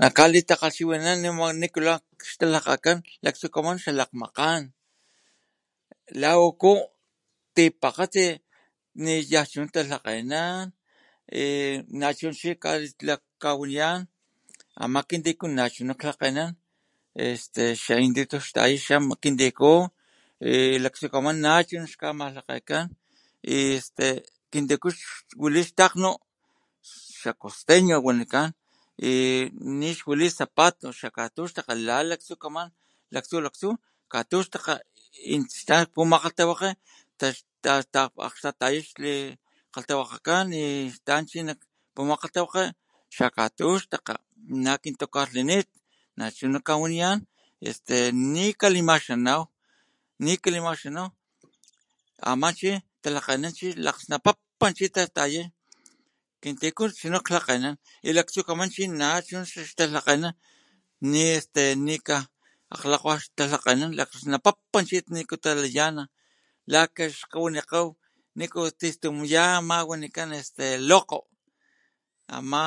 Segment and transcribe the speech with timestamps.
[0.00, 1.24] Nak kalitakgalhchiwinanan
[1.62, 4.62] nikula ixtalhakan laktsukaman la xalakgmakan
[6.20, 6.72] la uku
[7.56, 8.24] tipakgatsi
[9.32, 10.72] yanchuna talhakgan
[12.00, 14.00] nachu chi tipakgatsi kawaniyan
[15.08, 16.50] kintiku nachuna lakgenan
[17.84, 18.62] xaindito xla
[19.22, 19.70] kintiku
[20.84, 22.84] laktsukaman nachu kamalhakgekan
[23.56, 24.06] este
[24.52, 26.10] kintiku xwali xtakgnu
[27.20, 28.48] xacosteño wanikan
[29.80, 32.68] nixwali zapato xakgatuxtakga laxalaktsukaman
[35.32, 36.68] y xtaan pu makgaltawage
[37.16, 40.46] ixakxtataya xlikagalhtawakgakan
[40.92, 41.38] astan chi
[43.16, 44.14] xakgatuxtakga
[44.64, 45.68] nakintocarlinit
[46.18, 47.18] nachu kawaniyan
[47.68, 47.96] este
[48.34, 49.42] nikalimaxamaw
[50.24, 51.08] nikalimaxanaw
[52.30, 52.70] amachi
[53.02, 53.52] talhakgenan
[53.84, 55.44] lakgsnapapa chi xtataya
[56.42, 60.32] kintiku chuna xlhakgenan wanchi akgxtataya xlikgalhtawakgakan
[61.00, 64.78] chuna nikalalawa xtalhakganan lakgsnapapa
[65.16, 66.02] niku talayana
[67.18, 67.88] xkawani kgaw
[69.34, 70.30] ya ama wanikan
[70.88, 71.18] lokgo
[72.36, 72.60] ama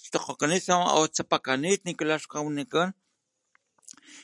[0.06, 2.90] xtokgokanit tsapakgani nikula xikuanin kawanikan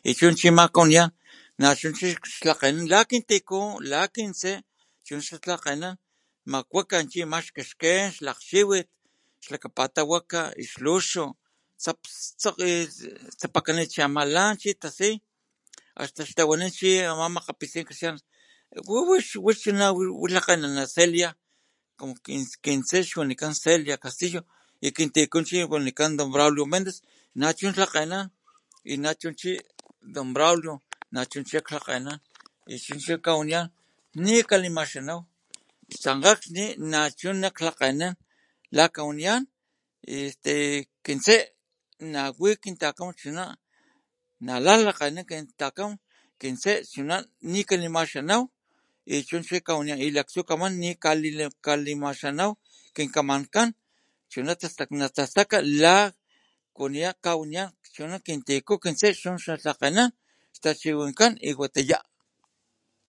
[0.09, 1.11] y chu chi ama kawaniyan
[1.59, 3.59] nachu chi xlhakganan lakintiku
[3.91, 4.51] la kintse
[5.07, 5.95] chu xla talhakgenan
[6.51, 8.87] makuaka chi ama xkexken lakgchiwit
[9.45, 10.48] xlakapatawakat
[10.85, 11.25] luxu
[13.39, 15.11] tsapakanit chi ama lan chi tasi
[15.98, 18.29] hasta xamakgapitsin cristianos ti
[19.73, 20.87] nachuna lhakganan
[22.64, 24.41] kintse xwanikan celia castillo
[24.97, 25.39] kintiku
[25.75, 26.97] wanikan braulio mendez
[27.41, 28.27] nachu lhakgenan
[28.85, 29.53] y na chu chi
[30.14, 30.73] don braulio
[31.14, 33.64] nachu chi xaklhakgenan
[34.25, 35.20] nikalimaxanaw
[36.03, 38.14] tsankga xni nachuna naklhakgenan
[38.77, 39.42] la kawaniyan
[40.19, 40.53] este
[41.07, 41.35] kintse
[42.13, 43.45] nawi kintakam nachuna
[44.47, 45.92] nalan lhakganan kin takam
[46.41, 47.17] kintse chuna
[47.69, 48.36] kakawanya
[49.07, 52.51] nikalinaxanay y laktsukaman nikalimaxanaw
[52.97, 53.69] kinkamankan
[54.30, 54.53] chuna
[54.91, 55.58] natastaka
[56.75, 58.95] kalitachiwinanka
[60.63, 61.98] natalhaka y watiya.